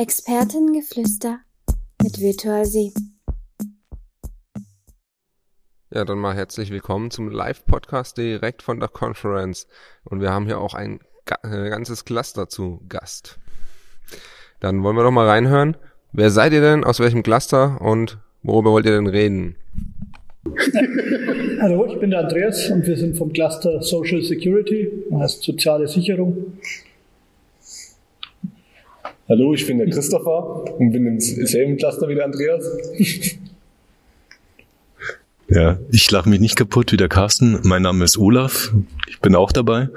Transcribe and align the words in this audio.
Expertengeflüster 0.00 1.40
mit 2.00 2.20
Virtual 2.20 2.64
Sie. 2.64 2.92
Ja, 5.92 6.04
dann 6.04 6.18
mal 6.18 6.36
herzlich 6.36 6.70
willkommen 6.70 7.10
zum 7.10 7.28
Live-Podcast 7.28 8.16
direkt 8.16 8.62
von 8.62 8.78
der 8.78 8.88
Conference. 8.90 9.66
Und 10.04 10.20
wir 10.20 10.30
haben 10.30 10.46
hier 10.46 10.60
auch 10.60 10.74
ein 10.74 11.00
äh, 11.42 11.68
ganzes 11.68 12.04
Cluster 12.04 12.48
zu 12.48 12.80
Gast. 12.88 13.40
Dann 14.60 14.84
wollen 14.84 14.94
wir 14.94 15.02
doch 15.02 15.10
mal 15.10 15.26
reinhören. 15.26 15.76
Wer 16.12 16.30
seid 16.30 16.52
ihr 16.52 16.60
denn? 16.60 16.84
Aus 16.84 17.00
welchem 17.00 17.24
Cluster? 17.24 17.80
Und 17.80 18.18
worüber 18.44 18.70
wollt 18.70 18.86
ihr 18.86 18.92
denn 18.92 19.08
reden? 19.08 19.56
Hallo, 21.60 21.86
ich 21.86 21.98
bin 21.98 22.10
der 22.10 22.20
Andreas 22.20 22.70
und 22.70 22.86
wir 22.86 22.96
sind 22.96 23.16
vom 23.16 23.32
Cluster 23.32 23.82
Social 23.82 24.22
Security, 24.22 24.92
das 25.10 25.20
heißt 25.22 25.42
soziale 25.42 25.88
Sicherung. 25.88 26.52
Hallo, 29.30 29.52
ich 29.52 29.66
bin 29.66 29.76
der 29.76 29.90
Christopher 29.90 30.78
und 30.78 30.90
bin 30.90 31.06
im 31.06 31.20
selben 31.20 31.76
Cluster 31.76 32.08
wie 32.08 32.14
der 32.14 32.24
Andreas. 32.24 32.64
Ja, 35.48 35.78
ich 35.90 36.10
lache 36.10 36.30
mich 36.30 36.40
nicht 36.40 36.56
kaputt 36.56 36.92
wie 36.92 36.96
der 36.96 37.10
Carsten. 37.10 37.60
Mein 37.64 37.82
Name 37.82 38.04
ist 38.04 38.16
Olaf. 38.16 38.72
Ich 39.06 39.20
bin 39.20 39.34
auch 39.34 39.52
dabei. 39.52 39.90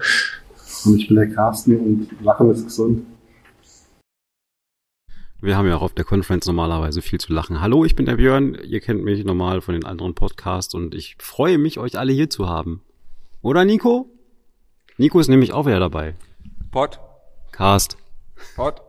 Und 0.83 0.99
ich 0.99 1.07
bin 1.07 1.15
der 1.15 1.29
Carsten 1.29 1.79
und 1.79 2.09
Lachen 2.21 2.51
ist 2.51 2.65
gesund. 2.65 3.05
Wir 5.39 5.55
haben 5.55 5.67
ja 5.69 5.77
auch 5.77 5.81
auf 5.81 5.93
der 5.93 6.03
Conference 6.03 6.45
normalerweise 6.47 7.01
viel 7.01 7.21
zu 7.21 7.31
lachen. 7.31 7.61
Hallo, 7.61 7.85
ich 7.85 7.95
bin 7.95 8.07
der 8.07 8.17
Björn. 8.17 8.57
Ihr 8.65 8.81
kennt 8.81 9.01
mich 9.01 9.23
normal 9.23 9.61
von 9.61 9.75
den 9.75 9.85
anderen 9.85 10.13
Podcasts 10.13 10.73
und 10.73 10.93
ich 10.93 11.15
freue 11.19 11.57
mich, 11.57 11.79
euch 11.79 11.97
alle 11.97 12.11
hier 12.11 12.29
zu 12.29 12.49
haben. 12.49 12.81
Oder 13.41 13.63
Nico? 13.63 14.09
Nico 14.97 15.21
ist 15.21 15.29
nämlich 15.29 15.53
auch 15.53 15.67
wieder 15.67 15.79
dabei. 15.79 16.15
Pod. 16.69 16.99
Cast. 17.53 17.95
Pod. 18.57 18.81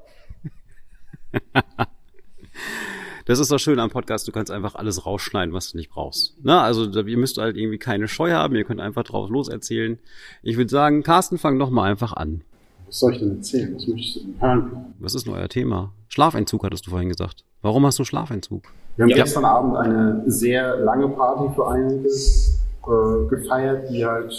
das 3.26 3.38
ist 3.38 3.50
doch 3.50 3.58
schön 3.58 3.78
am 3.78 3.90
Podcast, 3.90 4.26
du 4.28 4.32
kannst 4.32 4.50
einfach 4.50 4.74
alles 4.74 5.06
rausschneiden, 5.06 5.54
was 5.54 5.72
du 5.72 5.78
nicht 5.78 5.90
brauchst. 5.90 6.36
Na, 6.42 6.62
also 6.62 6.90
ihr 6.90 7.18
müsst 7.18 7.38
halt 7.38 7.56
irgendwie 7.56 7.78
keine 7.78 8.08
Scheu 8.08 8.32
haben, 8.32 8.54
ihr 8.54 8.64
könnt 8.64 8.80
einfach 8.80 9.04
drauf 9.04 9.30
loserzählen. 9.30 9.98
Ich 10.42 10.56
würde 10.56 10.70
sagen, 10.70 11.02
Carsten, 11.02 11.38
fang 11.38 11.58
doch 11.58 11.70
mal 11.70 11.90
einfach 11.90 12.12
an. 12.12 12.42
Was 12.86 12.98
soll 12.98 13.12
ich 13.12 13.20
denn 13.20 13.36
erzählen? 13.36 13.74
Was 13.74 13.86
möchtest 13.86 14.16
du 14.16 14.20
denn 14.20 14.40
hören? 14.40 14.94
Was 14.98 15.14
ist 15.14 15.26
denn 15.26 15.34
euer 15.34 15.48
Thema? 15.48 15.92
Schlafentzug 16.08 16.64
hattest 16.64 16.86
du 16.86 16.90
vorhin 16.90 17.08
gesagt. 17.08 17.44
Warum 17.62 17.86
hast 17.86 17.98
du 17.98 18.04
Schlafentzug? 18.04 18.64
Wir 18.96 19.04
haben 19.04 19.10
ja. 19.10 19.16
gestern 19.16 19.44
Abend 19.44 19.76
eine 19.76 20.22
sehr 20.26 20.76
lange 20.76 21.08
Party 21.08 21.54
für 21.54 21.68
einige 21.68 22.06
äh, 22.06 23.28
gefeiert, 23.30 23.90
die 23.90 24.04
halt 24.04 24.32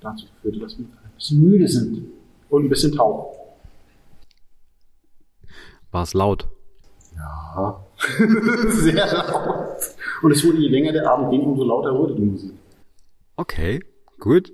dazu 0.00 0.26
geführt 0.26 0.56
hat, 0.56 0.62
dass 0.62 0.78
wir 0.78 0.84
ein 0.84 1.14
bisschen 1.14 1.42
müde 1.42 1.68
sind 1.68 2.02
und 2.50 2.64
ein 2.64 2.68
bisschen 2.68 2.92
taub. 2.92 3.36
War 5.92 6.02
es 6.02 6.14
laut? 6.14 6.48
Ja, 7.14 7.84
sehr 8.68 9.06
laut. 9.06 9.76
Und 10.22 10.32
es 10.32 10.44
wurde, 10.44 10.58
je 10.58 10.68
länger 10.68 10.92
der 10.92 11.08
Abend 11.08 11.30
ging, 11.30 11.42
umso 11.42 11.64
lauter 11.64 11.96
wurde 11.96 12.14
die 12.14 12.22
Musik. 12.22 12.52
Okay, 13.36 13.80
gut. 14.18 14.52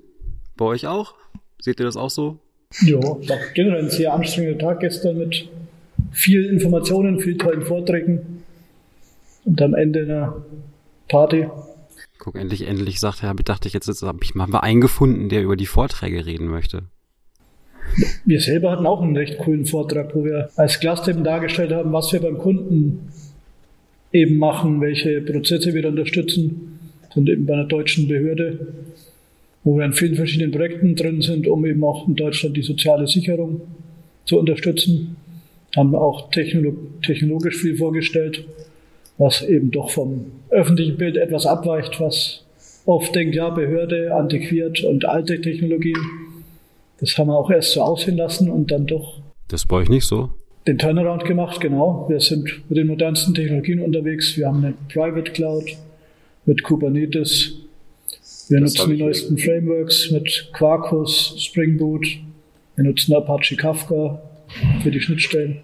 Bei 0.57 0.65
euch 0.65 0.85
auch? 0.87 1.15
Seht 1.59 1.79
ihr 1.79 1.85
das 1.85 1.97
auch 1.97 2.09
so? 2.09 2.39
Ja, 2.81 3.01
war 3.01 3.37
generell 3.53 3.85
ein 3.85 3.89
sehr 3.89 4.13
anstrengender 4.13 4.59
Tag 4.59 4.81
gestern 4.81 5.17
mit 5.17 5.49
viel 6.11 6.45
Informationen, 6.45 7.19
viel 7.19 7.37
tollen 7.37 7.63
Vorträgen 7.63 8.43
und 9.45 9.61
am 9.61 9.73
Ende 9.73 10.01
einer 10.01 10.43
Party. 11.07 11.47
Guck, 12.19 12.35
endlich, 12.35 12.67
endlich 12.67 12.99
sagt 12.99 13.23
er, 13.23 13.33
dachte 13.33 13.67
ich 13.67 13.73
jetzt, 13.73 13.87
jetzt 13.87 14.03
habe 14.03 14.19
ich 14.23 14.35
mal 14.35 14.53
einen 14.59 14.81
gefunden, 14.81 15.29
der 15.29 15.41
über 15.41 15.55
die 15.55 15.65
Vorträge 15.65 16.25
reden 16.25 16.47
möchte. 16.47 16.83
Wir 18.25 18.39
selber 18.39 18.71
hatten 18.71 18.85
auch 18.85 19.01
einen 19.01 19.17
recht 19.17 19.37
coolen 19.37 19.65
Vortrag, 19.65 20.15
wo 20.15 20.23
wir 20.23 20.49
als 20.55 20.79
eben 20.83 21.23
dargestellt 21.23 21.71
haben, 21.71 21.91
was 21.91 22.13
wir 22.13 22.19
beim 22.19 22.37
Kunden 22.37 23.09
eben 24.11 24.37
machen, 24.37 24.81
welche 24.81 25.21
Prozesse 25.21 25.73
wir 25.73 25.87
unterstützen. 25.87 26.79
Sind 27.13 27.29
eben 27.29 27.45
bei 27.45 27.53
einer 27.53 27.65
deutschen 27.65 28.07
Behörde, 28.07 28.67
wo 29.63 29.77
wir 29.77 29.85
in 29.85 29.93
vielen 29.93 30.15
verschiedenen 30.15 30.51
Projekten 30.51 30.95
drin 30.95 31.21
sind, 31.21 31.47
um 31.47 31.65
eben 31.65 31.83
auch 31.83 32.07
in 32.07 32.15
Deutschland 32.15 32.55
die 32.55 32.61
soziale 32.61 33.07
Sicherung 33.07 33.61
zu 34.25 34.39
unterstützen. 34.39 35.15
Haben 35.75 35.95
auch 35.95 36.29
technologisch 36.31 37.57
viel 37.57 37.75
vorgestellt, 37.75 38.45
was 39.17 39.43
eben 39.43 39.71
doch 39.71 39.89
vom 39.89 40.25
öffentlichen 40.49 40.97
Bild 40.97 41.17
etwas 41.17 41.45
abweicht, 41.45 41.99
was 41.99 42.43
oft 42.85 43.13
denkt, 43.13 43.35
ja, 43.35 43.49
Behörde, 43.49 44.15
antiquiert 44.15 44.83
und 44.83 45.05
alte 45.05 45.41
Technologien. 45.41 45.97
Das 46.99 47.17
haben 47.17 47.27
wir 47.27 47.37
auch 47.37 47.49
erst 47.49 47.73
so 47.73 47.81
aussehen 47.81 48.17
lassen 48.17 48.49
und 48.49 48.71
dann 48.71 48.85
doch. 48.85 49.21
Das 49.47 49.65
bei 49.65 49.77
euch 49.77 49.89
nicht 49.89 50.05
so? 50.05 50.29
Den 50.67 50.77
Turnaround 50.77 51.25
gemacht, 51.25 51.61
genau. 51.61 52.05
Wir 52.09 52.19
sind 52.19 52.69
mit 52.69 52.77
den 52.77 52.87
modernsten 52.87 53.33
Technologien 53.33 53.81
unterwegs. 53.81 54.37
Wir 54.37 54.47
haben 54.47 54.63
eine 54.63 54.73
Private 54.91 55.31
Cloud 55.31 55.65
mit 56.45 56.63
Kubernetes. 56.63 57.55
Wir 58.49 58.59
das 58.59 58.75
nutzen 58.75 58.91
die 58.91 59.01
neuesten 59.01 59.37
Frameworks 59.37 60.11
mit 60.11 60.49
Quarkus, 60.53 61.35
Spring 61.37 61.77
Boot. 61.77 62.05
Wir 62.75 62.83
nutzen 62.83 63.15
Apache 63.15 63.55
Kafka 63.55 64.21
für 64.81 64.91
die 64.91 64.99
Schnittstellen. 64.99 65.63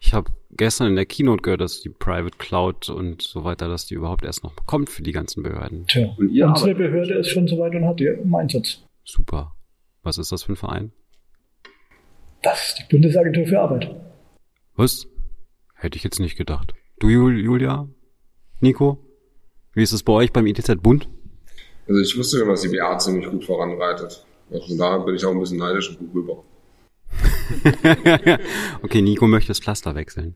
Ich 0.00 0.14
habe 0.14 0.30
gestern 0.50 0.88
in 0.88 0.96
der 0.96 1.06
Keynote 1.06 1.42
gehört, 1.42 1.60
dass 1.60 1.80
die 1.80 1.88
Private 1.88 2.36
Cloud 2.38 2.88
und 2.88 3.22
so 3.22 3.44
weiter, 3.44 3.68
dass 3.68 3.86
die 3.86 3.94
überhaupt 3.94 4.24
erst 4.24 4.44
noch 4.44 4.54
kommt 4.66 4.90
für 4.90 5.02
die 5.02 5.12
ganzen 5.12 5.42
Behörden. 5.42 5.86
Tja, 5.86 6.14
unsere 6.18 6.74
Behörde 6.74 7.14
ist 7.14 7.28
schon 7.28 7.48
soweit 7.48 7.74
und 7.74 7.84
hat 7.84 8.00
die 8.00 8.06
im 8.06 8.34
Einsatz. 8.34 8.82
Super. 9.04 9.52
Was 10.08 10.16
ist 10.16 10.32
das 10.32 10.44
für 10.44 10.52
ein 10.52 10.56
Verein? 10.56 10.92
Das 12.42 12.68
ist 12.68 12.78
die 12.78 12.84
Bundesagentur 12.90 13.46
für 13.46 13.60
Arbeit. 13.60 13.94
Was? 14.74 15.06
Hätte 15.74 15.98
ich 15.98 16.02
jetzt 16.02 16.18
nicht 16.18 16.38
gedacht. 16.38 16.72
Du, 16.98 17.10
Julia? 17.10 17.86
Nico? 18.60 19.04
Wie 19.74 19.82
ist 19.82 19.92
es 19.92 20.02
bei 20.02 20.14
euch 20.14 20.32
beim 20.32 20.46
ITZ-Bund? 20.46 21.10
Also 21.86 22.00
ich 22.00 22.16
wusste 22.16 22.38
schon, 22.38 22.48
dass 22.48 22.62
die 22.62 22.68
BA 22.74 22.96
ziemlich 22.96 23.28
gut 23.28 23.44
voranreitet. 23.44 24.24
Also 24.50 24.78
da 24.78 24.96
bin 24.96 25.14
ich 25.14 25.26
auch 25.26 25.32
ein 25.32 25.40
bisschen 25.40 25.58
neidisch 25.58 25.90
und 25.90 25.98
gut 25.98 26.14
rüber. 26.14 26.42
okay, 28.82 29.02
Nico 29.02 29.26
möchte 29.26 29.48
das 29.48 29.60
Cluster 29.60 29.94
wechseln. 29.94 30.34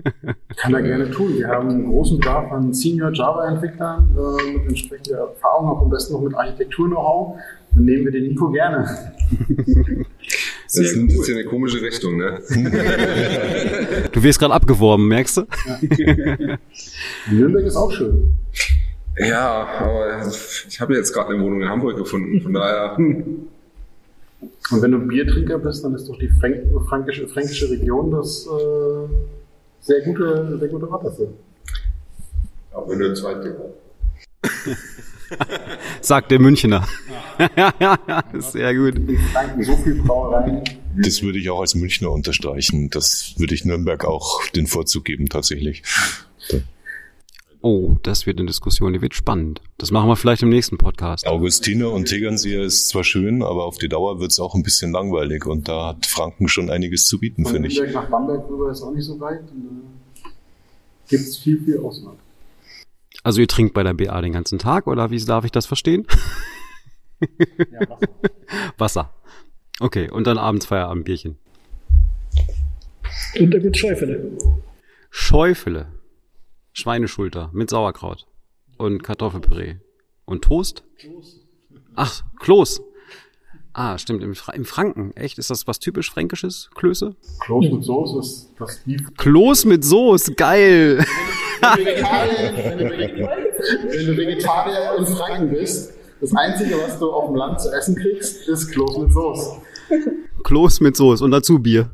Kann 0.56 0.74
er 0.74 0.82
gerne 0.82 1.10
tun. 1.10 1.36
Wir 1.36 1.48
haben 1.48 1.68
einen 1.68 1.86
großen 1.86 2.18
Bedarf 2.18 2.50
an 2.52 2.72
Senior 2.72 3.12
Java-Entwicklern 3.12 4.16
äh, 4.16 4.52
mit 4.52 4.68
entsprechender 4.68 5.18
Erfahrung, 5.18 5.68
auch 5.68 5.82
am 5.82 5.90
besten 5.90 6.14
noch 6.14 6.20
mit 6.22 6.34
Architektur-Know-how. 6.34 7.38
Dann 7.74 7.84
nehmen 7.84 8.04
wir 8.04 8.12
den 8.12 8.24
Nico 8.28 8.50
gerne. 8.50 8.86
Das 10.76 10.96
nimmt 10.96 11.12
jetzt 11.12 11.26
hier 11.26 11.36
eine 11.36 11.44
komische 11.44 11.80
Richtung, 11.80 12.16
ne? 12.16 12.40
Du 14.10 14.22
wirst 14.24 14.40
gerade 14.40 14.54
abgeworben, 14.54 15.06
merkst 15.06 15.36
du? 15.36 15.42
Ja. 15.98 16.58
Nürnberg 17.30 17.64
ist 17.64 17.76
auch 17.76 17.92
schön. 17.92 18.34
Ja, 19.16 19.68
aber 19.78 20.26
ich 20.68 20.80
habe 20.80 20.94
jetzt 20.96 21.12
gerade 21.12 21.32
eine 21.32 21.42
Wohnung 21.44 21.62
in 21.62 21.68
Hamburg 21.68 21.96
gefunden, 21.96 22.40
von 22.40 22.52
daher. 22.52 22.96
Und 24.70 24.82
wenn 24.82 24.92
du 24.92 24.98
Biertrinker 24.98 25.58
bist, 25.58 25.84
dann 25.84 25.94
ist 25.94 26.08
doch 26.08 26.18
die 26.18 26.28
Frank 26.28 26.56
fränkische, 26.88 27.28
fränkische 27.28 27.70
Region 27.70 28.10
das 28.10 28.46
äh, 28.46 29.08
sehr 29.80 30.00
gute, 30.02 30.58
sehr 30.58 30.68
gute 30.68 30.90
Adresse. 30.90 31.28
Auch 32.72 32.88
wenn 32.88 32.98
du 32.98 33.14
zweite 33.14 33.56
Sagt 36.00 36.30
der 36.30 36.38
Münchner. 36.38 36.86
Sehr 38.38 38.74
gut. 38.74 39.00
So 39.60 39.76
viel 39.76 40.02
Brauereien. 40.02 40.62
Das 40.96 41.22
würde 41.22 41.38
ich 41.38 41.48
auch 41.50 41.60
als 41.60 41.74
Münchner 41.74 42.10
unterstreichen. 42.10 42.90
Das 42.90 43.34
würde 43.38 43.54
ich 43.54 43.64
Nürnberg 43.64 44.04
auch 44.04 44.46
den 44.48 44.66
Vorzug 44.66 45.06
geben, 45.06 45.28
tatsächlich. 45.28 45.82
Oh, 47.64 47.96
das 48.02 48.26
wird 48.26 48.38
eine 48.38 48.46
Diskussion, 48.46 48.92
die 48.92 49.00
wird 49.00 49.14
spannend. 49.14 49.62
Das 49.78 49.90
machen 49.90 50.06
wir 50.06 50.16
vielleicht 50.16 50.42
im 50.42 50.50
nächsten 50.50 50.76
Podcast. 50.76 51.26
Augustiner 51.26 51.90
und 51.92 52.04
Tegernseer 52.04 52.62
ist 52.62 52.88
zwar 52.88 53.04
schön, 53.04 53.42
aber 53.42 53.64
auf 53.64 53.78
die 53.78 53.88
Dauer 53.88 54.20
wird 54.20 54.32
es 54.32 54.38
auch 54.38 54.54
ein 54.54 54.62
bisschen 54.62 54.92
langweilig 54.92 55.46
und 55.46 55.66
da 55.66 55.86
hat 55.86 56.04
Franken 56.04 56.46
schon 56.48 56.68
einiges 56.68 57.06
zu 57.06 57.18
bieten, 57.18 57.46
finde 57.46 57.68
ich. 57.68 57.80
nach 57.94 58.10
Bamberg 58.10 58.46
rüber 58.50 58.70
ist 58.70 58.82
auch 58.82 58.92
nicht 58.92 59.06
so 59.06 59.18
weit. 59.18 59.40
Äh, 59.40 60.28
Gibt 61.08 61.22
es 61.22 61.38
viel, 61.38 61.58
viel 61.58 61.78
Auswahl. 61.78 62.16
Also 63.22 63.40
ihr 63.40 63.48
trinkt 63.48 63.72
bei 63.72 63.82
der 63.82 63.94
BA 63.94 64.20
den 64.20 64.34
ganzen 64.34 64.58
Tag 64.58 64.86
oder 64.86 65.10
wie 65.10 65.24
darf 65.24 65.46
ich 65.46 65.50
das 65.50 65.64
verstehen? 65.64 66.06
Ja, 67.18 67.80
Wasser. 67.88 68.08
Wasser. 68.76 69.14
Okay, 69.80 70.10
und 70.10 70.26
dann 70.26 70.36
abends 70.36 70.66
Feierabendbierchen. 70.66 71.38
Und 73.40 73.50
da 73.50 73.58
gibt's 73.58 73.78
Schäufele. 73.78 74.36
Schäufele. 75.08 75.86
Schweineschulter 76.74 77.50
mit 77.52 77.70
Sauerkraut 77.70 78.26
und 78.76 79.02
Kartoffelpüree. 79.02 79.76
Und 80.24 80.42
Toast? 80.42 80.82
Ach, 81.94 82.22
Kloß. 82.40 82.82
Ah, 83.72 83.96
stimmt, 83.98 84.22
im, 84.22 84.34
Fra 84.34 84.52
im, 84.52 84.64
Franken. 84.64 85.12
Echt? 85.16 85.38
Ist 85.38 85.50
das 85.50 85.66
was 85.66 85.78
typisch 85.78 86.10
Fränkisches? 86.10 86.70
Klöße? 86.74 87.14
Kloß 87.40 87.70
mit 87.70 87.84
Soße 87.84 88.18
ist 88.18 88.52
das 88.58 88.80
Beef. 88.84 89.14
Kloß 89.16 89.64
mit 89.64 89.84
Soße, 89.84 90.34
geil. 90.34 90.98
Wenn 91.60 91.78
du, 91.78 91.84
Vegetarier, 91.84 92.52
wenn, 92.56 92.78
du 92.78 92.84
wenn 92.84 94.06
du 94.06 94.16
Vegetarier 94.16 94.96
in 94.98 95.06
Franken 95.06 95.50
bist, 95.50 95.94
das 96.20 96.34
Einzige, 96.34 96.76
was 96.76 96.98
du 96.98 97.10
auf 97.10 97.26
dem 97.26 97.36
Land 97.36 97.60
zu 97.60 97.70
essen 97.72 97.96
kriegst, 97.96 98.48
ist 98.48 98.70
Kloß 98.72 98.98
mit 98.98 99.12
Soße. 99.12 99.62
Kloß 100.42 100.80
mit 100.80 100.96
Soße 100.96 101.24
und 101.24 101.30
dazu 101.30 101.58
Bier. 101.58 101.90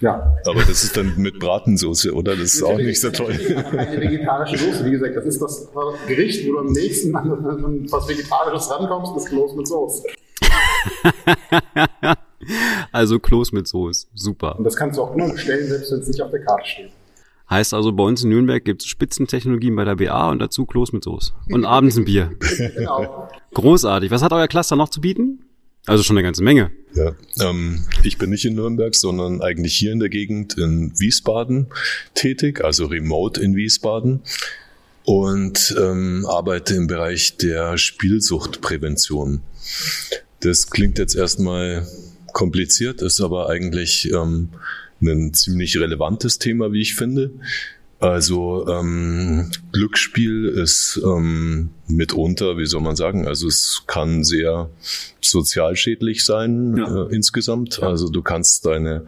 Ja. 0.00 0.36
Aber 0.46 0.60
das 0.60 0.84
ist 0.84 0.96
dann 0.96 1.14
mit 1.16 1.40
Bratensoße, 1.40 2.14
oder? 2.14 2.36
Das 2.36 2.54
ist 2.54 2.62
auch 2.62 2.76
nicht 2.76 3.00
so 3.00 3.10
toll. 3.10 3.32
Eine 3.32 4.00
vegetarische 4.00 4.58
Soße, 4.58 4.84
wie 4.84 4.92
gesagt, 4.92 5.16
das 5.16 5.24
ist 5.24 5.42
das 5.42 5.68
Gericht, 6.06 6.46
wo 6.46 6.52
du 6.52 6.58
am 6.60 6.72
nächsten 6.72 7.14
an 7.16 7.86
was 7.90 8.08
Vegetarisches 8.08 8.70
rankommst, 8.70 9.12
das 9.16 9.24
Kloß 9.26 9.56
mit 9.56 9.66
Soße. 9.66 10.04
also 12.92 13.18
Kloß 13.18 13.52
mit 13.52 13.66
Soße, 13.66 14.06
super. 14.14 14.56
Und 14.58 14.64
das 14.64 14.76
kannst 14.76 14.98
du 14.98 15.02
auch 15.02 15.14
immer 15.14 15.30
bestellen, 15.30 15.66
selbst 15.66 15.90
wenn 15.90 16.00
es 16.00 16.08
nicht 16.08 16.22
auf 16.22 16.30
der 16.30 16.44
Karte 16.44 16.64
steht. 16.64 16.90
Heißt 17.50 17.72
also, 17.72 17.92
bei 17.92 18.04
uns 18.04 18.22
in 18.22 18.28
Nürnberg 18.28 18.62
gibt 18.62 18.82
es 18.82 18.88
Spitzentechnologien 18.88 19.74
bei 19.74 19.84
der 19.84 19.96
BA 19.96 20.30
und 20.30 20.38
dazu 20.38 20.66
Kloß 20.66 20.92
mit 20.92 21.02
Soße. 21.02 21.32
Und 21.50 21.64
abends 21.64 21.96
ein 21.96 22.04
Bier. 22.04 22.30
genau. 22.76 23.28
Großartig. 23.54 24.10
Was 24.10 24.22
hat 24.22 24.32
euer 24.32 24.48
Cluster 24.48 24.76
noch 24.76 24.90
zu 24.90 25.00
bieten? 25.00 25.44
Also 25.88 26.02
schon 26.02 26.16
eine 26.18 26.24
ganze 26.24 26.42
Menge. 26.42 26.70
Ja, 26.94 27.16
ähm, 27.40 27.84
ich 28.02 28.18
bin 28.18 28.30
nicht 28.30 28.44
in 28.44 28.54
Nürnberg, 28.54 28.94
sondern 28.94 29.40
eigentlich 29.40 29.74
hier 29.74 29.92
in 29.92 30.00
der 30.00 30.10
Gegend 30.10 30.58
in 30.58 30.92
Wiesbaden 30.98 31.68
tätig, 32.14 32.62
also 32.62 32.86
remote 32.86 33.40
in 33.40 33.56
Wiesbaden 33.56 34.20
und 35.04 35.74
ähm, 35.80 36.26
arbeite 36.26 36.74
im 36.74 36.86
Bereich 36.86 37.38
der 37.38 37.78
Spielsuchtprävention. 37.78 39.40
Das 40.40 40.70
klingt 40.70 40.98
jetzt 40.98 41.16
erstmal 41.16 41.86
kompliziert, 42.34 43.00
ist 43.00 43.22
aber 43.22 43.48
eigentlich 43.48 44.12
ähm, 44.12 44.50
ein 45.00 45.32
ziemlich 45.32 45.78
relevantes 45.78 46.38
Thema, 46.38 46.72
wie 46.72 46.82
ich 46.82 46.94
finde. 46.94 47.30
Also 48.00 48.68
ähm, 48.68 49.50
Glücksspiel 49.72 50.46
ist 50.46 51.00
ähm, 51.04 51.70
mitunter, 51.88 52.56
wie 52.56 52.66
soll 52.66 52.80
man 52.80 52.94
sagen, 52.94 53.26
also 53.26 53.48
es 53.48 53.82
kann 53.88 54.22
sehr 54.22 54.70
sozialschädlich 55.20 56.24
sein 56.24 56.76
Ja. 56.76 57.06
äh, 57.06 57.14
insgesamt. 57.14 57.82
Also 57.82 58.08
du 58.08 58.22
kannst 58.22 58.64
deine 58.66 59.06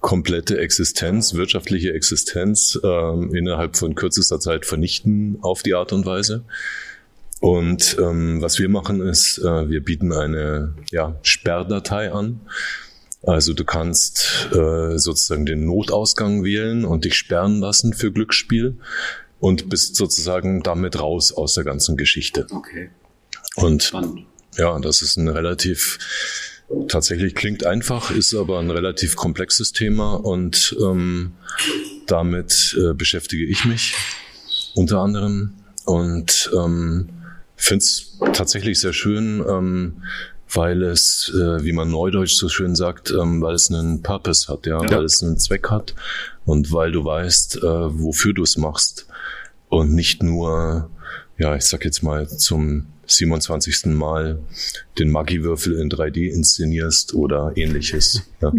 komplette 0.00 0.58
Existenz, 0.58 1.34
wirtschaftliche 1.34 1.92
Existenz 1.92 2.80
ähm, 2.82 3.34
innerhalb 3.34 3.76
von 3.76 3.94
kürzester 3.94 4.40
Zeit 4.40 4.64
vernichten 4.64 5.36
auf 5.42 5.62
die 5.62 5.74
Art 5.74 5.92
und 5.92 6.06
Weise. 6.06 6.44
Und 7.40 7.96
ähm, 8.00 8.40
was 8.40 8.58
wir 8.58 8.70
machen 8.70 9.00
ist, 9.02 9.38
äh, 9.38 9.68
wir 9.68 9.82
bieten 9.82 10.12
eine 10.12 10.74
ja, 10.90 11.16
Sperrdatei 11.22 12.12
an. 12.12 12.40
Also 13.22 13.52
du 13.52 13.64
kannst 13.64 14.48
äh, 14.52 14.98
sozusagen 14.98 15.44
den 15.44 15.66
Notausgang 15.66 16.42
wählen 16.42 16.84
und 16.84 17.04
dich 17.04 17.16
sperren 17.16 17.60
lassen 17.60 17.92
für 17.92 18.12
Glücksspiel 18.12 18.78
und 19.40 19.68
bist 19.68 19.96
sozusagen 19.96 20.62
damit 20.62 20.98
raus 20.98 21.32
aus 21.32 21.54
der 21.54 21.64
ganzen 21.64 21.96
Geschichte. 21.96 22.46
Okay. 22.50 22.90
Und 23.56 23.82
Spannend. 23.82 24.26
ja, 24.56 24.78
das 24.78 25.02
ist 25.02 25.16
ein 25.16 25.28
relativ, 25.28 25.98
tatsächlich 26.88 27.34
klingt 27.34 27.66
einfach, 27.66 28.10
ist 28.10 28.34
aber 28.34 28.58
ein 28.58 28.70
relativ 28.70 29.16
komplexes 29.16 29.72
Thema 29.72 30.14
und 30.14 30.76
ähm, 30.80 31.32
damit 32.06 32.76
äh, 32.78 32.94
beschäftige 32.94 33.44
ich 33.44 33.64
mich 33.64 33.94
unter 34.74 35.00
anderem 35.00 35.54
und 35.84 36.50
ähm, 36.56 37.08
finde 37.56 37.84
es 37.84 38.18
tatsächlich 38.32 38.80
sehr 38.80 38.92
schön, 38.92 39.44
ähm, 39.46 40.02
weil 40.52 40.82
es, 40.82 41.32
äh, 41.34 41.62
wie 41.64 41.72
man 41.72 41.90
neudeutsch 41.90 42.34
so 42.34 42.48
schön 42.48 42.74
sagt, 42.74 43.10
ähm, 43.10 43.40
weil 43.40 43.54
es 43.54 43.70
einen 43.70 44.02
Purpose 44.02 44.48
hat, 44.48 44.66
ja, 44.66 44.80
weil 44.80 45.04
es 45.04 45.22
einen 45.22 45.38
Zweck 45.38 45.70
hat 45.70 45.94
und 46.44 46.72
weil 46.72 46.92
du 46.92 47.04
weißt, 47.04 47.58
äh, 47.58 47.62
wofür 47.62 48.32
du 48.32 48.42
es 48.42 48.56
machst 48.56 49.06
und 49.68 49.94
nicht 49.94 50.22
nur, 50.22 50.90
ja, 51.38 51.54
ich 51.54 51.64
sag 51.64 51.84
jetzt 51.84 52.02
mal 52.02 52.28
zum 52.28 52.86
27. 53.06 53.86
Mal 53.86 54.40
den 54.98 55.10
Maggi-Würfel 55.10 55.78
in 55.78 55.90
3D 55.90 56.28
inszenierst 56.28 57.14
oder 57.14 57.52
ähnliches. 57.56 58.28
Ja. 58.40 58.52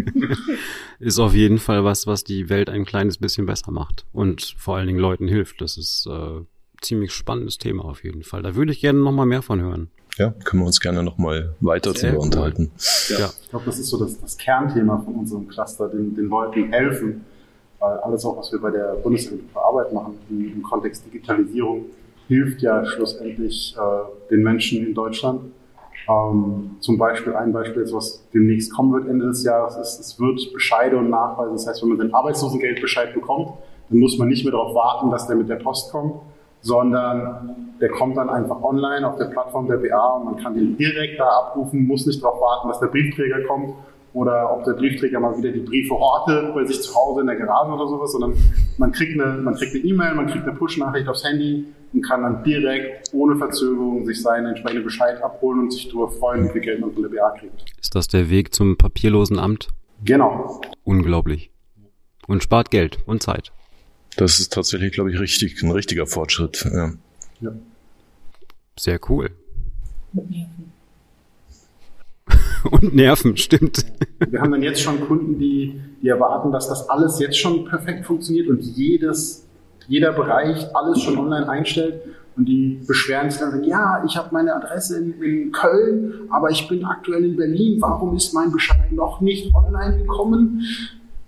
Ist 0.98 1.18
auf 1.18 1.34
jeden 1.34 1.58
Fall 1.58 1.84
was, 1.84 2.06
was 2.06 2.22
die 2.22 2.48
Welt 2.48 2.68
ein 2.68 2.84
kleines 2.84 3.18
bisschen 3.18 3.46
besser 3.46 3.70
macht 3.70 4.04
und 4.12 4.54
vor 4.58 4.76
allen 4.76 4.86
Dingen 4.86 4.98
Leuten 4.98 5.26
hilft. 5.26 5.60
Das 5.60 5.76
ist 5.76 6.06
äh, 6.06 6.40
ziemlich 6.80 7.12
spannendes 7.12 7.58
Thema 7.58 7.84
auf 7.84 8.04
jeden 8.04 8.22
Fall. 8.22 8.42
Da 8.42 8.54
würde 8.54 8.72
ich 8.72 8.80
gerne 8.80 9.00
noch 9.00 9.12
mal 9.12 9.26
mehr 9.26 9.42
von 9.42 9.60
hören. 9.60 9.90
Ja, 10.18 10.34
können 10.44 10.62
wir 10.62 10.66
uns 10.66 10.80
gerne 10.80 11.02
nochmal 11.02 11.54
weiter 11.60 11.92
Sehr 11.92 12.10
drüber 12.10 12.20
cool. 12.20 12.26
unterhalten. 12.26 12.70
Ja. 13.08 13.30
Ich 13.42 13.50
glaube, 13.50 13.64
das 13.66 13.78
ist 13.78 13.88
so 13.88 13.98
das, 13.98 14.20
das 14.20 14.36
Kernthema 14.36 14.98
von 14.98 15.14
unserem 15.14 15.48
Cluster, 15.48 15.88
den, 15.88 16.14
den 16.14 16.26
Leuten 16.26 16.72
helfen. 16.72 17.24
Weil 17.78 17.98
alles 17.98 18.24
auch, 18.24 18.36
was 18.38 18.52
wir 18.52 18.60
bei 18.60 18.70
der 18.70 18.94
Bundesagentur 19.02 19.48
für 19.52 19.60
Arbeit 19.60 19.92
machen, 19.92 20.18
im, 20.30 20.52
im 20.52 20.62
Kontext 20.62 21.04
Digitalisierung, 21.06 21.86
hilft 22.28 22.62
ja 22.62 22.84
schlussendlich 22.84 23.74
äh, 23.76 24.30
den 24.30 24.42
Menschen 24.42 24.86
in 24.86 24.94
Deutschland. 24.94 25.40
Ähm, 26.08 26.76
zum 26.80 26.98
Beispiel, 26.98 27.34
ein 27.34 27.52
Beispiel, 27.52 27.82
ist, 27.82 27.92
was 27.92 28.22
demnächst 28.32 28.72
kommen 28.72 28.92
wird 28.92 29.08
Ende 29.08 29.26
des 29.26 29.44
Jahres, 29.44 29.76
ist, 29.76 30.00
es 30.00 30.20
wird 30.20 30.52
Bescheide 30.52 30.96
und 30.96 31.10
Nachweise. 31.10 31.52
Das 31.52 31.66
heißt, 31.66 31.82
wenn 31.82 31.90
man 31.90 31.98
seinen 31.98 32.14
Arbeitslosengeldbescheid 32.14 33.14
bekommt, 33.14 33.50
dann 33.88 33.98
muss 33.98 34.18
man 34.18 34.28
nicht 34.28 34.44
mehr 34.44 34.52
darauf 34.52 34.74
warten, 34.74 35.10
dass 35.10 35.26
der 35.26 35.36
mit 35.36 35.48
der 35.48 35.56
Post 35.56 35.90
kommt, 35.90 36.16
sondern 36.62 37.74
der 37.80 37.90
kommt 37.90 38.16
dann 38.16 38.30
einfach 38.30 38.62
online 38.62 39.06
auf 39.06 39.16
der 39.16 39.26
Plattform 39.26 39.68
der 39.68 39.76
BA 39.76 40.16
und 40.16 40.24
man 40.24 40.36
kann 40.36 40.54
den 40.54 40.76
direkt 40.76 41.18
da 41.18 41.28
abrufen, 41.28 41.86
muss 41.86 42.06
nicht 42.06 42.22
darauf 42.22 42.40
warten, 42.40 42.68
dass 42.68 42.80
der 42.80 42.86
Briefträger 42.86 43.42
kommt 43.42 43.74
oder 44.14 44.52
ob 44.52 44.64
der 44.64 44.72
Briefträger 44.72 45.18
mal 45.18 45.36
wieder 45.36 45.50
die 45.50 45.60
Briefe 45.60 45.94
hortet 45.94 46.54
bei 46.54 46.64
sich 46.64 46.80
zu 46.82 46.94
Hause 46.94 47.22
in 47.22 47.26
der 47.26 47.36
Garage 47.36 47.72
oder 47.72 47.88
sowas, 47.88 48.12
sondern 48.12 48.34
man 48.78 48.92
kriegt 48.92 49.20
eine 49.20 49.40
man 49.42 49.54
kriegt 49.54 49.74
eine 49.74 49.84
E-Mail, 49.84 50.14
man 50.14 50.26
kriegt 50.28 50.46
eine 50.46 50.56
Push-Nachricht 50.56 51.08
aufs 51.08 51.24
Handy 51.24 51.66
und 51.92 52.02
kann 52.02 52.22
dann 52.22 52.44
direkt 52.44 53.12
ohne 53.12 53.36
Verzögerung 53.36 54.04
sich 54.04 54.22
seinen 54.22 54.46
entsprechenden 54.46 54.84
Bescheid 54.84 55.22
abholen 55.22 55.60
und 55.60 55.72
sich 55.72 55.88
darüber 55.88 56.08
freuen, 56.08 56.44
wie 56.44 56.50
viel 56.50 56.60
Geld 56.60 56.80
man 56.80 56.92
von 56.92 57.02
der 57.02 57.10
BA 57.10 57.30
kriegt. 57.38 57.64
Ist 57.80 57.94
das 57.94 58.06
der 58.06 58.30
Weg 58.30 58.54
zum 58.54 58.76
papierlosen 58.76 59.38
Amt? 59.38 59.68
Genau. 60.04 60.60
Unglaublich. 60.84 61.50
Und 62.28 62.42
spart 62.42 62.70
Geld 62.70 62.98
und 63.06 63.22
Zeit. 63.22 63.52
Das 64.16 64.38
ist 64.38 64.52
tatsächlich, 64.52 64.92
glaube 64.92 65.10
ich, 65.10 65.18
richtig, 65.18 65.62
ein 65.62 65.70
richtiger 65.70 66.06
Fortschritt. 66.06 66.66
Ja. 66.72 66.92
Ja. 67.40 67.52
Sehr 68.78 69.00
cool. 69.08 69.30
Und 72.70 72.94
Nerven, 72.94 73.36
stimmt. 73.36 73.84
Wir 74.30 74.40
haben 74.40 74.52
dann 74.52 74.62
jetzt 74.62 74.80
schon 74.80 75.00
Kunden, 75.00 75.38
die, 75.38 75.80
die 76.00 76.08
erwarten, 76.08 76.52
dass 76.52 76.68
das 76.68 76.88
alles 76.88 77.18
jetzt 77.18 77.38
schon 77.38 77.64
perfekt 77.64 78.06
funktioniert 78.06 78.48
und 78.48 78.62
jedes, 78.62 79.46
jeder 79.88 80.12
Bereich 80.12 80.64
alles 80.74 81.02
schon 81.02 81.18
online 81.18 81.48
einstellt. 81.48 82.02
Und 82.36 82.46
die 82.46 82.80
beschweren 82.86 83.30
sich 83.30 83.40
dann, 83.40 83.50
sagen, 83.50 83.64
ja, 83.64 84.02
ich 84.06 84.16
habe 84.16 84.28
meine 84.32 84.54
Adresse 84.54 84.98
in, 84.98 85.22
in 85.22 85.52
Köln, 85.52 86.14
aber 86.30 86.50
ich 86.50 86.66
bin 86.68 86.84
aktuell 86.84 87.24
in 87.24 87.36
Berlin. 87.36 87.80
Warum 87.80 88.16
ist 88.16 88.32
mein 88.32 88.52
Bescheid 88.52 88.92
noch 88.92 89.20
nicht 89.20 89.52
online 89.54 89.98
gekommen? 89.98 90.64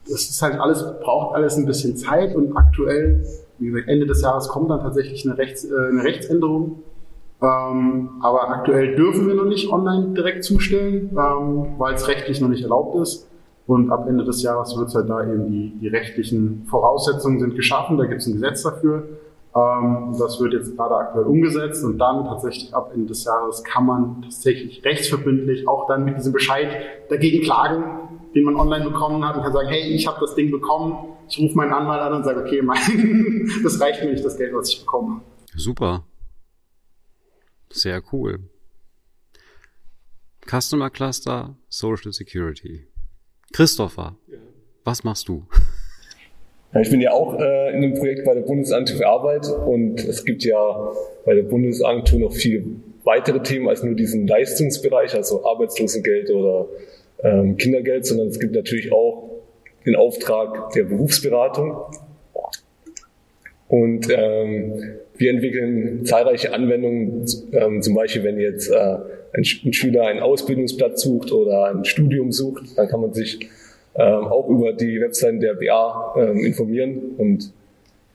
Das 0.08 0.22
ist 0.28 0.42
halt 0.42 0.60
alles, 0.60 0.84
braucht 1.00 1.34
alles 1.34 1.56
ein 1.56 1.66
bisschen 1.66 1.96
Zeit 1.96 2.34
und 2.34 2.56
aktuell, 2.56 3.24
wie 3.58 3.68
gesagt, 3.68 3.88
Ende 3.88 4.06
des 4.06 4.22
Jahres 4.22 4.48
kommt 4.48 4.70
dann 4.70 4.80
tatsächlich 4.80 5.26
eine, 5.26 5.38
Rechts, 5.38 5.64
äh, 5.64 5.74
eine 5.74 6.04
Rechtsänderung. 6.04 6.82
Ähm, 7.42 8.10
aber 8.20 8.48
aktuell 8.48 8.94
dürfen 8.94 9.26
wir 9.26 9.34
noch 9.34 9.44
nicht 9.44 9.70
online 9.70 10.14
direkt 10.14 10.44
zustellen, 10.44 11.10
ähm, 11.12 11.74
weil 11.78 11.94
es 11.94 12.08
rechtlich 12.08 12.40
noch 12.40 12.48
nicht 12.48 12.62
erlaubt 12.62 12.96
ist. 13.00 13.28
Und 13.66 13.90
ab 13.90 14.06
Ende 14.08 14.24
des 14.24 14.42
Jahres 14.42 14.76
wird 14.76 14.88
es 14.88 14.94
halt 14.94 15.08
da 15.08 15.22
eben 15.22 15.50
die, 15.50 15.78
die 15.80 15.88
rechtlichen 15.88 16.66
Voraussetzungen 16.68 17.40
sind 17.40 17.56
geschaffen, 17.56 17.96
da 17.96 18.04
gibt 18.04 18.20
es 18.20 18.26
ein 18.26 18.34
Gesetz 18.34 18.62
dafür. 18.62 19.04
Ähm, 19.56 20.14
das 20.18 20.40
wird 20.40 20.52
jetzt 20.52 20.76
gerade 20.76 20.96
aktuell 20.96 21.24
umgesetzt 21.24 21.84
und 21.84 21.98
dann 21.98 22.24
tatsächlich 22.24 22.74
ab 22.74 22.90
Ende 22.92 23.06
des 23.06 23.24
Jahres 23.24 23.62
kann 23.62 23.86
man 23.86 24.22
tatsächlich 24.22 24.84
rechtsverbindlich 24.84 25.68
auch 25.68 25.86
dann 25.86 26.04
mit 26.04 26.18
diesem 26.18 26.32
Bescheid 26.32 26.68
dagegen 27.08 27.42
klagen, 27.42 27.84
den 28.34 28.44
man 28.44 28.56
online 28.56 28.84
bekommen 28.84 29.24
hat 29.24 29.36
und 29.36 29.42
kann 29.42 29.52
sagen, 29.52 29.68
hey, 29.68 29.82
ich 29.82 30.06
habe 30.06 30.18
das 30.20 30.34
Ding 30.34 30.50
bekommen, 30.50 31.16
ich 31.28 31.38
rufe 31.38 31.56
meinen 31.56 31.72
Anwalt 31.72 32.00
an 32.00 32.14
und 32.14 32.24
sage, 32.24 32.40
okay, 32.40 32.62
mein, 32.62 33.50
das 33.62 33.80
reicht 33.80 34.02
mir 34.02 34.10
nicht, 34.10 34.24
das 34.24 34.36
Geld, 34.36 34.54
was 34.54 34.70
ich 34.70 34.80
bekommen 34.80 35.16
habe. 35.16 35.24
Super. 35.56 36.04
Sehr 37.70 38.02
cool. 38.12 38.40
Customer 40.46 40.90
Cluster, 40.90 41.56
Social 41.68 42.12
Security. 42.12 42.86
Christopher, 43.52 44.16
was 44.84 45.04
machst 45.04 45.28
du? 45.28 45.46
Ja, 46.72 46.80
ich 46.80 46.90
bin 46.90 47.00
ja 47.00 47.12
auch 47.12 47.38
äh, 47.38 47.70
in 47.70 47.84
einem 47.84 47.94
Projekt 47.94 48.24
bei 48.24 48.34
der 48.34 48.42
Bundesagentur 48.42 48.96
für 48.96 49.06
Arbeit 49.06 49.46
und 49.48 50.00
es 50.04 50.24
gibt 50.24 50.44
ja 50.44 50.92
bei 51.24 51.34
der 51.34 51.44
Bundesagentur 51.44 52.18
noch 52.18 52.32
viele 52.32 52.64
weitere 53.04 53.40
Themen 53.42 53.68
als 53.68 53.84
nur 53.84 53.94
diesen 53.94 54.26
Leistungsbereich, 54.26 55.14
also 55.14 55.44
Arbeitslosengeld 55.46 56.30
oder 56.30 56.66
ähm, 57.24 57.56
Kindergeld, 57.56 58.06
sondern 58.06 58.28
es 58.28 58.38
gibt 58.38 58.54
natürlich 58.54 58.92
auch 58.92 59.30
den 59.84 59.96
Auftrag 59.96 60.70
der 60.72 60.84
Berufsberatung. 60.84 61.76
Und 63.68 64.08
ähm, 64.10 64.74
wir 65.16 65.30
entwickeln 65.30 66.04
zahlreiche 66.04 66.52
Anwendungen, 66.52 67.24
ähm, 67.52 67.82
zum 67.82 67.94
Beispiel 67.94 68.22
wenn 68.24 68.38
jetzt 68.38 68.70
äh, 68.70 68.74
ein, 69.32 69.42
Sch- 69.42 69.66
ein 69.66 69.72
Schüler 69.72 70.06
einen 70.06 70.20
Ausbildungsplatz 70.20 71.02
sucht 71.02 71.32
oder 71.32 71.64
ein 71.64 71.84
Studium 71.84 72.30
sucht, 72.30 72.76
dann 72.76 72.88
kann 72.88 73.00
man 73.00 73.12
sich 73.14 73.40
ähm, 73.96 74.24
auch 74.26 74.48
über 74.48 74.72
die 74.72 75.00
Webseiten 75.00 75.40
der 75.40 75.54
BA 75.54 76.14
ähm, 76.18 76.44
informieren 76.44 77.14
und 77.16 77.52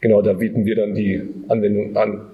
genau 0.00 0.22
da 0.22 0.34
bieten 0.34 0.64
wir 0.64 0.76
dann 0.76 0.94
die 0.94 1.22
Anwendung 1.48 1.96
an. 1.96 2.26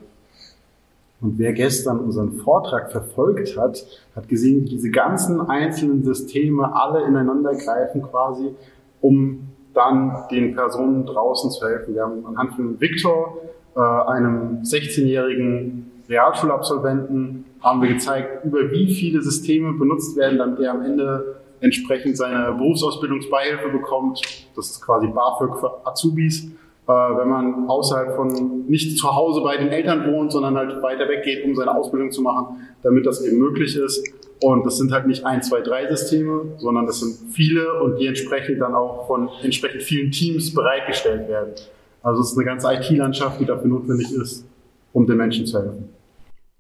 Und 1.20 1.38
wer 1.38 1.52
gestern 1.52 2.00
unseren 2.00 2.32
Vortrag 2.32 2.92
verfolgt 2.92 3.56
hat, 3.56 3.84
hat 4.14 4.28
gesehen, 4.28 4.64
wie 4.64 4.68
diese 4.68 4.90
ganzen 4.90 5.40
einzelnen 5.40 6.04
Systeme 6.04 6.74
alle 6.74 7.06
ineinander 7.06 7.54
greifen 7.54 8.02
quasi, 8.02 8.54
um 9.00 9.48
dann 9.72 10.24
den 10.30 10.54
Personen 10.54 11.06
draußen 11.06 11.50
zu 11.50 11.66
helfen. 11.66 11.94
Wir 11.94 12.02
haben 12.02 12.26
anhand 12.26 12.54
von 12.54 12.80
Victor, 12.80 13.38
äh, 13.74 13.80
einem 13.80 14.62
16-jährigen 14.62 15.90
Realschulabsolventen, 16.08 17.44
haben 17.60 17.82
wir 17.82 17.88
gezeigt, 17.88 18.44
über 18.44 18.70
wie 18.70 18.94
viele 18.94 19.22
Systeme 19.22 19.72
benutzt 19.72 20.16
werden, 20.16 20.38
damit 20.38 20.60
er 20.60 20.72
am 20.72 20.82
Ende 20.82 21.36
entsprechend 21.60 22.16
seine 22.16 22.52
Berufsausbildungsbeihilfe 22.52 23.68
bekommt. 23.70 24.20
Das 24.54 24.70
ist 24.70 24.80
quasi 24.82 25.06
BAföG 25.08 25.58
für 25.58 25.86
Azubis. 25.86 26.48
Äh, 26.88 26.92
wenn 26.92 27.28
man 27.28 27.68
außerhalb 27.68 28.14
von, 28.14 28.66
nicht 28.68 28.96
zu 28.96 29.14
Hause 29.14 29.40
bei 29.40 29.56
den 29.56 29.68
Eltern 29.68 30.12
wohnt, 30.12 30.30
sondern 30.30 30.56
halt 30.56 30.82
weiter 30.82 31.08
weg 31.08 31.24
geht, 31.24 31.44
um 31.44 31.54
seine 31.56 31.74
Ausbildung 31.74 32.12
zu 32.12 32.22
machen, 32.22 32.68
damit 32.82 33.04
das 33.06 33.24
eben 33.24 33.38
möglich 33.38 33.76
ist. 33.76 34.08
Und 34.40 34.64
das 34.64 34.78
sind 34.78 34.92
halt 34.92 35.06
nicht 35.06 35.24
ein, 35.24 35.42
zwei, 35.42 35.62
drei 35.62 35.88
Systeme, 35.88 36.42
sondern 36.58 36.86
das 36.86 37.00
sind 37.00 37.32
viele 37.32 37.82
und 37.82 37.98
die 37.98 38.06
entsprechend 38.06 38.60
dann 38.60 38.74
auch 38.74 39.06
von 39.06 39.28
entsprechend 39.42 39.82
vielen 39.82 40.12
Teams 40.12 40.54
bereitgestellt 40.54 41.28
werden. 41.28 41.54
Also 42.02 42.22
es 42.22 42.32
ist 42.32 42.38
eine 42.38 42.44
ganze 42.44 42.72
IT-Landschaft, 42.72 43.40
die 43.40 43.46
dafür 43.46 43.68
notwendig 43.68 44.12
ist, 44.12 44.46
um 44.92 45.06
den 45.06 45.16
Menschen 45.16 45.46
zu 45.46 45.58
helfen. 45.58 45.88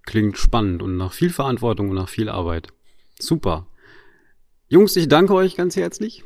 Klingt 0.06 0.38
spannend 0.38 0.82
und 0.82 0.96
nach 0.96 1.12
viel 1.12 1.30
Verantwortung 1.30 1.90
und 1.90 1.96
nach 1.96 2.08
viel 2.08 2.28
Arbeit. 2.28 2.68
Super. 3.20 3.66
Jungs, 4.68 4.96
ich 4.96 5.06
danke 5.06 5.34
euch 5.34 5.54
ganz 5.54 5.76
herzlich. 5.76 6.24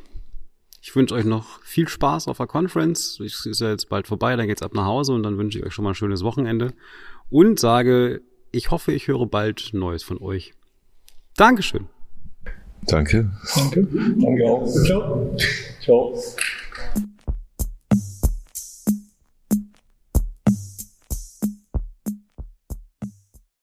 Ich 0.81 0.95
wünsche 0.95 1.13
euch 1.13 1.25
noch 1.25 1.61
viel 1.61 1.87
Spaß 1.87 2.27
auf 2.27 2.37
der 2.37 2.47
Conference. 2.47 3.19
Es 3.19 3.45
ist 3.45 3.61
ja 3.61 3.69
jetzt 3.69 3.87
bald 3.89 4.07
vorbei, 4.07 4.35
dann 4.35 4.47
geht's 4.47 4.63
ab 4.63 4.73
nach 4.73 4.85
Hause 4.85 5.13
und 5.13 5.23
dann 5.23 5.37
wünsche 5.37 5.59
ich 5.59 5.65
euch 5.65 5.73
schon 5.73 5.83
mal 5.83 5.91
ein 5.91 5.95
schönes 5.95 6.23
Wochenende 6.23 6.73
und 7.29 7.59
sage, 7.59 8.21
ich 8.51 8.71
hoffe, 8.71 8.91
ich 8.91 9.07
höre 9.07 9.27
bald 9.27 9.69
Neues 9.73 10.03
von 10.03 10.17
euch. 10.19 10.53
Dankeschön. 11.37 11.87
Danke. 12.87 13.31
Danke. 13.55 13.87
Danke 14.17 14.45
auch. 14.45 14.65
Ciao. 14.65 15.37
Ciao. 15.81 16.15